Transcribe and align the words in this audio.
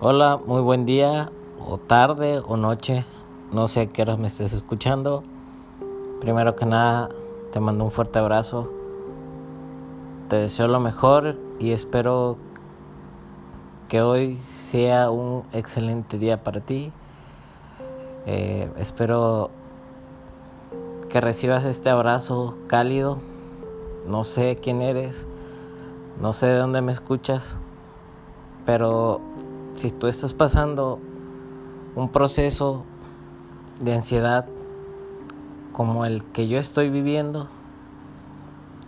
Hola, 0.00 0.40
muy 0.44 0.60
buen 0.60 0.86
día, 0.86 1.30
o 1.64 1.78
tarde, 1.78 2.42
o 2.44 2.56
noche. 2.56 3.06
No 3.52 3.68
sé 3.68 3.82
a 3.82 3.86
qué 3.86 4.02
hora 4.02 4.16
me 4.16 4.26
estés 4.26 4.52
escuchando. 4.52 5.22
Primero 6.20 6.56
que 6.56 6.66
nada, 6.66 7.10
te 7.52 7.60
mando 7.60 7.84
un 7.84 7.92
fuerte 7.92 8.18
abrazo. 8.18 8.68
Te 10.28 10.34
deseo 10.34 10.66
lo 10.66 10.80
mejor 10.80 11.38
y 11.60 11.70
espero 11.70 12.38
que 13.88 14.02
hoy 14.02 14.38
sea 14.48 15.12
un 15.12 15.44
excelente 15.52 16.18
día 16.18 16.42
para 16.42 16.60
ti. 16.60 16.90
Eh, 18.26 18.68
espero 18.76 19.50
que 21.08 21.20
recibas 21.20 21.64
este 21.64 21.88
abrazo 21.88 22.58
cálido. 22.66 23.18
No 24.08 24.24
sé 24.24 24.56
quién 24.56 24.82
eres, 24.82 25.28
no 26.20 26.32
sé 26.32 26.48
de 26.48 26.56
dónde 26.56 26.82
me 26.82 26.90
escuchas, 26.90 27.60
pero 28.66 29.20
si 29.76 29.90
tú 29.90 30.06
estás 30.06 30.34
pasando 30.34 31.00
un 31.96 32.08
proceso 32.08 32.84
de 33.80 33.94
ansiedad 33.94 34.46
como 35.72 36.04
el 36.04 36.24
que 36.26 36.46
yo 36.48 36.58
estoy 36.58 36.90
viviendo, 36.90 37.48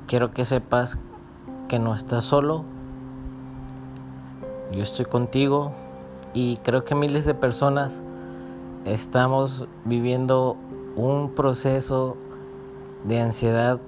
quiero 0.06 0.32
que 0.32 0.44
sepas 0.44 0.98
que 1.68 1.78
no 1.78 1.94
estás 1.94 2.24
solo. 2.24 2.64
Yo 4.72 4.82
estoy 4.82 5.06
contigo 5.06 5.72
y 6.34 6.58
creo 6.58 6.84
que 6.84 6.94
miles 6.94 7.24
de 7.24 7.34
personas 7.34 8.02
estamos 8.84 9.66
viviendo 9.84 10.56
un 10.94 11.32
proceso 11.34 12.16
de 13.04 13.20
ansiedad 13.20 13.80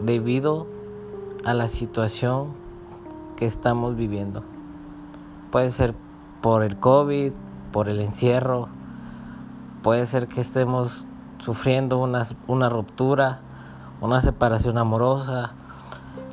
debido 0.00 0.66
a 1.44 1.54
la 1.54 1.68
situación 1.68 2.48
que 3.36 3.46
estamos 3.46 3.96
viviendo. 3.96 4.55
Puede 5.56 5.70
ser 5.70 5.94
por 6.42 6.62
el 6.62 6.78
COVID, 6.78 7.32
por 7.72 7.88
el 7.88 8.02
encierro, 8.02 8.68
puede 9.82 10.04
ser 10.04 10.28
que 10.28 10.42
estemos 10.42 11.06
sufriendo 11.38 11.96
una, 11.96 12.24
una 12.46 12.68
ruptura, 12.68 13.40
una 14.02 14.20
separación 14.20 14.76
amorosa, 14.76 15.54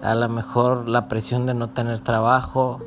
a 0.02 0.14
lo 0.16 0.28
mejor 0.28 0.90
la 0.90 1.08
presión 1.08 1.46
de 1.46 1.54
no 1.54 1.70
tener 1.70 2.02
trabajo, 2.02 2.80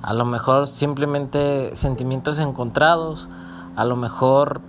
a 0.00 0.14
lo 0.14 0.24
mejor 0.24 0.68
simplemente 0.68 1.74
sentimientos 1.74 2.38
encontrados, 2.38 3.28
a 3.74 3.84
lo 3.84 3.96
mejor 3.96 4.60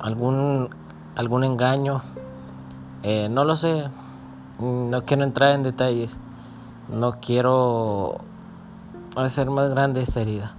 algún, 0.00 0.68
algún 1.16 1.44
engaño, 1.44 2.02
eh, 3.04 3.30
no 3.30 3.42
lo 3.46 3.56
sé, 3.56 3.88
no 4.60 5.04
quiero 5.06 5.24
entrar 5.24 5.54
en 5.54 5.62
detalles, 5.62 6.14
no 6.90 7.20
quiero 7.22 8.18
hacer 9.26 9.50
más 9.50 9.70
grande 9.70 10.00
esta 10.00 10.20
herida. 10.20 10.54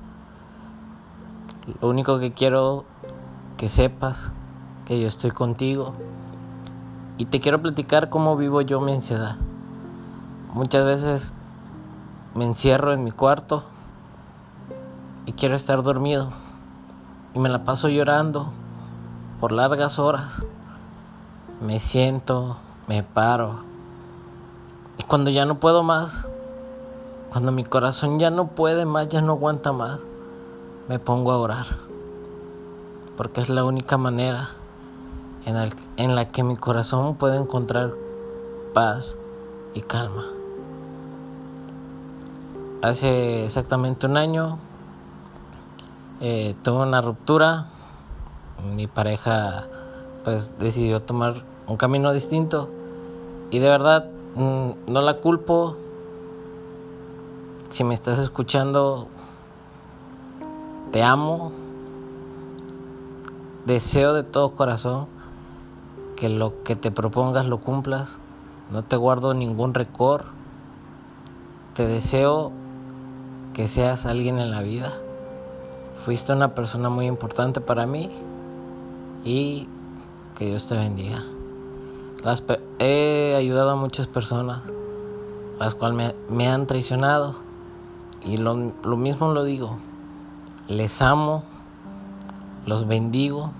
Lo 1.81 1.89
único 1.89 2.19
que 2.19 2.33
quiero 2.33 2.85
que 3.57 3.69
sepas 3.69 4.31
que 4.85 4.99
yo 4.99 5.07
estoy 5.07 5.31
contigo 5.31 5.93
y 7.17 7.25
te 7.25 7.39
quiero 7.39 7.61
platicar 7.61 8.09
cómo 8.09 8.37
vivo 8.37 8.61
yo 8.61 8.81
mi 8.81 8.93
ansiedad. 8.93 9.35
Muchas 10.53 10.85
veces 10.85 11.33
me 12.33 12.45
encierro 12.45 12.93
en 12.93 13.03
mi 13.03 13.11
cuarto 13.11 13.63
y 15.25 15.33
quiero 15.33 15.55
estar 15.55 15.83
dormido 15.83 16.31
y 17.33 17.39
me 17.39 17.49
la 17.49 17.65
paso 17.65 17.87
llorando 17.89 18.51
por 19.39 19.51
largas 19.51 19.99
horas. 19.99 20.43
Me 21.61 21.79
siento, 21.79 22.57
me 22.87 23.03
paro 23.03 23.69
y 24.99 25.03
cuando 25.03 25.29
ya 25.31 25.45
no 25.45 25.59
puedo 25.59 25.81
más, 25.81 26.27
cuando 27.31 27.51
mi 27.51 27.63
corazón 27.63 28.19
ya 28.19 28.31
no 28.31 28.47
puede 28.47 28.85
más, 28.85 29.07
ya 29.09 29.21
no 29.21 29.33
aguanta 29.33 29.71
más, 29.71 30.01
me 30.87 30.97
pongo 30.99 31.31
a 31.31 31.37
orar. 31.37 31.67
Porque 33.17 33.41
es 33.41 33.49
la 33.49 33.63
única 33.63 33.97
manera 33.97 34.49
en, 35.45 36.15
la 36.15 36.29
que 36.29 36.43
mi 36.43 36.55
corazón 36.55 37.15
puede 37.15 37.37
encontrar 37.37 37.93
paz 38.73 39.17
y 39.73 39.81
calma. 39.81 40.25
Hace 42.81 43.45
exactamente 43.45 44.07
un 44.07 44.17
año 44.17 44.57
eh, 46.21 46.55
tuve 46.63 46.83
una 46.83 47.01
ruptura. 47.01 47.67
Mi 48.73 48.87
pareja 48.87 49.67
pues 50.23 50.51
decidió 50.59 51.01
tomar 51.01 51.43
un 51.67 51.77
camino 51.77 52.11
distinto. 52.11 52.69
Y 53.51 53.59
de 53.59 53.69
verdad 53.69 54.05
mm, 54.35 54.71
no 54.87 55.01
la 55.01 55.17
culpo 55.17 55.77
si 57.69 57.83
me 57.83 57.93
estás 57.93 58.17
escuchando, 58.17 59.07
te 60.91 61.03
amo. 61.03 61.51
Deseo 63.65 64.13
de 64.13 64.23
todo 64.23 64.55
corazón 64.55 65.07
que 66.15 66.29
lo 66.29 66.63
que 66.63 66.75
te 66.75 66.91
propongas 66.91 67.45
lo 67.45 67.59
cumplas. 67.59 68.17
No 68.71 68.83
te 68.83 68.95
guardo 68.95 69.33
ningún 69.33 69.73
récord. 69.73 70.25
Te 71.75 71.85
deseo 71.85 72.51
que 73.53 73.67
seas 73.67 74.05
alguien 74.05 74.39
en 74.39 74.49
la 74.49 74.61
vida. 74.61 74.93
Fuiste 75.97 76.33
una 76.33 76.55
persona 76.55 76.89
muy 76.89 77.05
importante 77.05 77.61
para 77.61 77.85
mí 77.85 78.09
y 79.23 79.67
que 80.35 80.45
Dios 80.45 80.67
te 80.67 80.75
bendiga. 80.75 81.23
he 82.79 83.35
ayudado 83.37 83.71
a 83.71 83.75
muchas 83.75 84.07
personas, 84.07 84.61
las 85.59 85.75
cuales 85.75 86.15
me 86.29 86.47
han 86.47 86.65
traicionado 86.65 87.48
y 88.23 88.37
lo, 88.37 88.55
mismo 88.55 89.31
lo 89.33 89.43
digo, 89.43 89.77
les 90.67 91.01
amo, 91.01 91.43
los 92.65 92.87
bendigo 92.87 93.51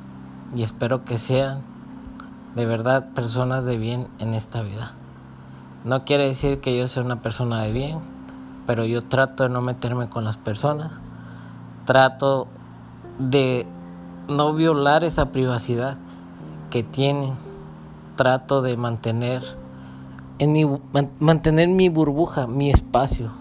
y 0.56 0.64
espero 0.64 1.06
que 1.06 1.18
sean 1.18 1.62
de 2.56 2.66
verdad 2.66 3.10
personas 3.14 3.66
de 3.66 3.78
bien 3.78 4.08
en 4.20 4.34
esta 4.34 4.62
vida. 4.62 4.94
No 5.86 6.04
quiere 6.04 6.26
decir 6.26 6.60
que 6.60 6.78
yo 6.78 6.88
sea 6.88 7.04
una 7.04 7.22
persona 7.22 7.62
de 7.62 7.72
bien, 7.72 8.00
pero 8.68 8.86
yo 8.86 9.04
trato 9.04 9.44
de 9.44 9.50
no 9.50 9.62
meterme 9.62 10.10
con 10.10 10.26
las 10.26 10.38
personas, 10.38 10.92
trato 11.86 12.48
de 13.18 13.66
no 14.28 14.54
violar 14.54 15.04
esa 15.04 15.32
privacidad 15.32 15.98
que 16.70 16.84
tienen, 16.84 17.34
trato 18.16 18.62
de 18.62 18.78
mantener 18.78 19.44
en 20.40 20.54
mi 20.54 20.66
mantener 21.20 21.68
mi 21.68 21.90
burbuja, 21.90 22.48
mi 22.48 22.70
espacio. 22.70 23.32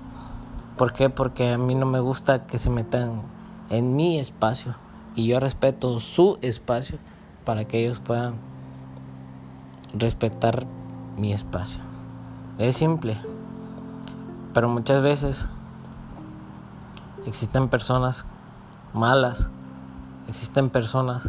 ¿Por 0.78 0.93
qué? 0.93 1.11
Porque 1.11 1.55
a 1.55 1.59
mí 1.59 1.75
no 1.75 1.87
me 1.87 1.99
gusta 1.99 2.47
que 2.47 2.56
se 2.61 2.71
metan 2.71 3.22
en 3.69 3.97
mi 3.97 4.21
espacio 4.21 4.77
y 5.16 5.27
yo 5.27 5.41
respeto 5.41 5.99
su 5.99 6.39
espacio 6.41 7.00
para 7.44 7.65
que 7.65 7.81
ellos 7.81 7.99
puedan 7.99 8.34
respetar 9.93 10.66
mi 11.16 11.33
espacio. 11.33 11.81
Es 12.59 12.77
simple, 12.77 13.19
pero 14.55 14.69
muchas 14.69 15.03
veces 15.03 15.44
existen 17.27 17.69
personas 17.69 18.25
malas, 18.95 19.49
existen 20.28 20.71
personas 20.71 21.28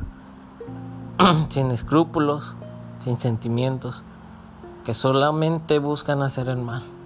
sin 1.50 1.72
escrúpulos, 1.72 2.54
sin 3.00 3.18
sentimientos, 3.18 4.04
que 4.86 4.94
solamente 4.94 5.80
buscan 5.80 6.22
hacer 6.22 6.50
el 6.50 6.58
mal 6.58 6.99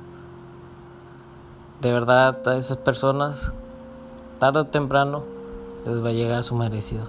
de 1.84 1.92
verdad 1.92 2.48
a 2.48 2.56
esas 2.56 2.78
personas, 2.78 3.52
tarde 4.40 4.62
o 4.62 4.68
temprano, 4.68 5.26
les 5.86 6.02
va 6.02 6.10
a 6.10 6.14
llegar 6.14 6.42
su 6.46 6.56
merecido. 6.56 7.08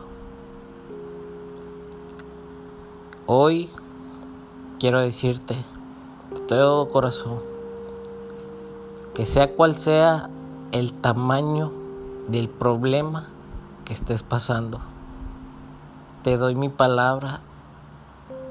Hoy 3.26 3.70
quiero 4.80 5.00
decirte 5.00 5.54
de 6.34 6.40
todo 6.48 6.88
corazón 6.88 7.38
que 9.14 9.26
sea 9.26 9.52
cual 9.54 9.76
sea 9.76 10.28
el 10.72 10.92
tamaño 10.92 11.70
del 12.26 12.48
problema 12.48 13.28
que 13.84 13.92
estés 13.92 14.24
pasando, 14.24 14.80
te 16.24 16.36
doy 16.36 16.56
mi 16.56 16.68
palabra 16.68 17.42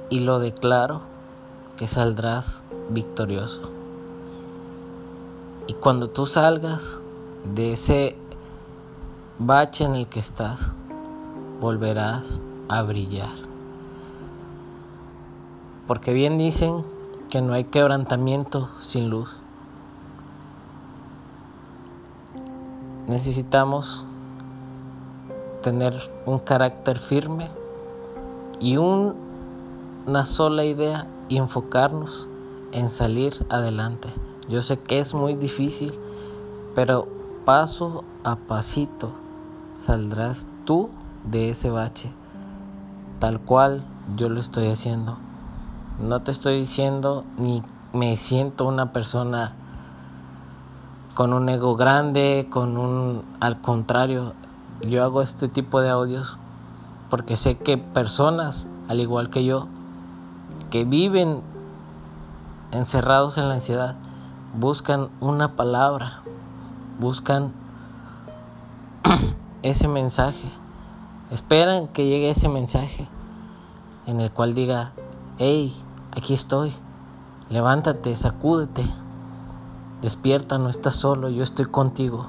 y 0.09 0.21
lo 0.21 0.39
declaro 0.39 1.01
que 1.75 1.89
saldrás 1.89 2.63
victorioso. 2.89 3.82
Y 5.67 5.73
cuando 5.75 6.09
tú 6.09 6.25
salgas 6.25 6.99
de 7.55 7.73
ese 7.73 8.17
bache 9.39 9.85
en 9.85 9.95
el 9.95 10.07
que 10.07 10.19
estás, 10.19 10.59
volverás 11.61 12.41
a 12.67 12.81
brillar. 12.81 13.31
Porque 15.87 16.13
bien 16.13 16.37
dicen 16.37 16.83
que 17.29 17.41
no 17.41 17.53
hay 17.53 17.63
quebrantamiento 17.65 18.69
sin 18.79 19.09
luz. 19.09 19.37
Necesitamos 23.07 24.05
tener 25.61 25.93
un 26.25 26.39
carácter 26.39 26.99
firme 26.99 27.49
y 28.59 28.77
una 28.77 30.25
sola 30.25 30.65
idea 30.65 31.07
y 31.29 31.37
enfocarnos 31.37 32.27
en 32.71 32.89
salir 32.89 33.45
adelante. 33.49 34.09
Yo 34.49 34.61
sé 34.61 34.79
que 34.79 34.99
es 34.99 35.13
muy 35.13 35.35
difícil, 35.35 35.93
pero 36.75 37.07
paso 37.45 38.03
a 38.23 38.35
pasito 38.35 39.11
saldrás 39.73 40.47
tú 40.65 40.89
de 41.23 41.49
ese 41.49 41.69
bache, 41.69 42.11
tal 43.19 43.39
cual 43.39 43.83
yo 44.15 44.29
lo 44.29 44.39
estoy 44.39 44.67
haciendo. 44.67 45.17
No 45.99 46.21
te 46.21 46.31
estoy 46.31 46.59
diciendo 46.59 47.23
ni 47.37 47.63
me 47.93 48.17
siento 48.17 48.65
una 48.65 48.91
persona 48.91 49.53
con 51.13 51.31
un 51.33 51.47
ego 51.49 51.75
grande, 51.75 52.47
con 52.49 52.77
un... 52.77 53.23
Al 53.39 53.61
contrario, 53.61 54.33
yo 54.81 55.03
hago 55.03 55.21
este 55.21 55.47
tipo 55.47 55.79
de 55.81 55.89
audios 55.89 56.37
porque 57.09 57.37
sé 57.37 57.57
que 57.57 57.77
personas, 57.77 58.67
al 58.87 58.99
igual 58.99 59.29
que 59.29 59.45
yo, 59.45 59.67
que 60.71 60.83
viven 60.83 61.41
encerrados 62.71 63.37
en 63.37 63.47
la 63.47 63.55
ansiedad, 63.55 63.95
buscan 64.53 65.09
una 65.19 65.55
palabra, 65.55 66.21
buscan 66.99 67.53
ese 69.63 69.87
mensaje, 69.87 70.51
esperan 71.31 71.87
que 71.87 72.05
llegue 72.05 72.29
ese 72.29 72.49
mensaje 72.49 73.07
en 74.05 74.21
el 74.21 74.31
cual 74.31 74.53
diga, 74.53 74.91
hey, 75.39 75.75
aquí 76.15 76.35
estoy, 76.35 76.73
levántate, 77.49 78.15
sacúdete, 78.15 78.87
despierta, 80.01 80.59
no 80.59 80.69
estás 80.69 80.95
solo, 80.95 81.29
yo 81.29 81.43
estoy 81.43 81.65
contigo. 81.65 82.27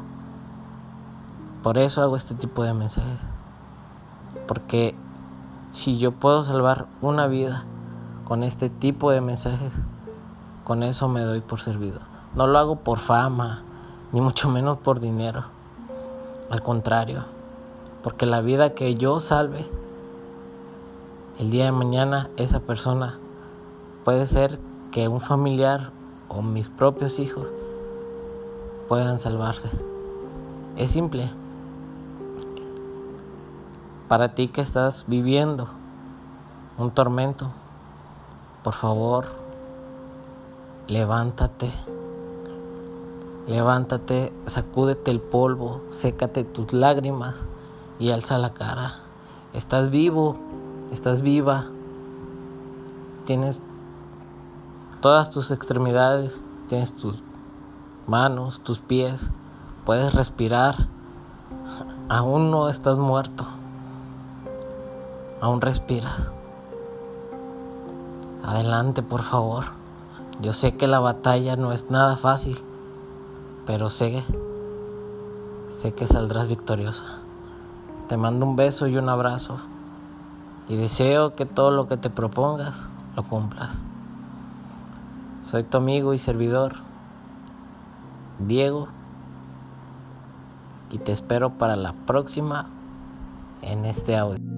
Por 1.63 1.79
eso 1.79 2.03
hago 2.03 2.17
este 2.17 2.35
tipo 2.35 2.63
de 2.63 2.75
mensajes. 2.75 3.19
Porque 4.47 4.95
si 5.73 5.99
yo 5.99 6.13
puedo 6.13 6.43
salvar 6.43 6.87
una 7.01 7.27
vida 7.27 7.65
con 8.25 8.43
este 8.43 8.71
tipo 8.71 9.11
de 9.11 9.21
mensajes, 9.21 9.73
con 10.65 10.83
eso 10.83 11.09
me 11.09 11.23
doy 11.23 11.41
por 11.41 11.61
servido. 11.61 12.14
No 12.35 12.49
lo 12.49 12.59
hago 12.59 12.77
por 12.77 12.99
fama, 12.99 13.63
ni 14.11 14.21
mucho 14.21 14.49
menos 14.49 14.79
por 14.79 14.99
dinero. 14.99 15.45
Al 16.51 16.63
contrario, 16.63 17.25
porque 18.03 18.27
la 18.27 18.41
vida 18.41 18.75
que 18.75 18.97
yo 18.97 19.21
salve, 19.21 19.69
el 21.39 21.53
día 21.53 21.67
de 21.67 21.73
mañana 21.73 22.31
esa 22.37 22.59
persona 22.59 23.19
puede 24.05 24.27
ser 24.27 24.59
que 24.91 25.07
un 25.07 25.21
familiar 25.21 25.93
o 26.29 26.43
mis 26.43 26.69
propios 26.69 27.21
hijos 27.21 27.53
puedan 28.89 29.21
salvarse. 29.21 29.71
Es 30.77 30.91
simple. 30.91 31.31
Para 34.09 34.35
ti 34.35 34.49
que 34.49 34.61
estás 34.61 35.05
viviendo 35.07 35.69
un 36.79 36.91
tormento, 36.91 37.53
por 38.65 38.75
favor, 38.75 39.27
levántate. 40.89 41.94
Levántate, 43.47 44.33
sacúdete 44.47 45.11
el 45.11 45.21
polvo, 45.21 45.83
sécate 45.91 46.45
tus 46.45 46.73
lágrimas 46.73 47.35
y 47.99 48.11
alza 48.11 48.39
la 48.39 48.55
cara. 48.55 49.01
Estás 49.53 49.91
vivo, 49.91 50.37
estás 50.91 51.21
viva. 51.21 51.67
Tienes 53.27 53.61
todas 55.01 55.31
tus 55.31 55.51
extremidades, 55.51 56.43
tienes 56.69 56.95
tus 56.97 57.23
manos, 58.07 58.61
tus 58.65 58.79
pies, 58.79 59.21
puedes 59.85 60.15
respirar. 60.15 60.89
Aún 62.09 62.51
no 62.51 62.69
estás 62.69 62.99
muerto 62.99 63.47
aún 65.45 65.61
respiras. 65.61 66.31
Adelante, 68.43 69.03
por 69.03 69.23
favor. 69.23 69.65
Yo 70.41 70.55
sé 70.55 70.75
que 70.77 70.87
la 70.87 71.01
batalla 71.01 71.57
no 71.57 71.73
es 71.73 71.91
nada 71.91 72.17
fácil, 72.17 72.59
pero 73.67 73.91
sé, 73.91 74.25
sé 75.73 75.93
que 75.93 76.07
saldrás 76.07 76.49
victoriosa. 76.49 77.21
Te 78.09 78.17
mando 78.17 78.47
un 78.47 78.57
beso 78.57 78.87
y 78.87 78.97
un 78.97 79.09
abrazo 79.09 79.59
y 80.69 80.77
deseo 80.77 81.33
que 81.33 81.47
todo 81.47 81.71
lo 81.71 81.89
que 81.89 81.97
te 81.97 82.11
propongas 82.11 82.89
lo 83.17 83.23
cumplas. 83.23 83.77
Soy 85.43 85.63
tu 85.63 85.77
amigo 85.77 86.15
y 86.15 86.19
servidor, 86.19 86.77
Diego, 88.39 88.89
y 90.91 90.99
te 90.99 91.13
espero 91.13 91.59
para 91.59 91.77
la 91.77 91.93
próxima 91.93 92.67
en 93.63 93.85
este 93.85 94.17
audio. 94.17 94.54